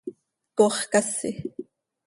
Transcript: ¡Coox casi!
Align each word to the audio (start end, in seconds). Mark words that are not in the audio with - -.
¡Coox 0.57 0.77
casi! 0.91 1.31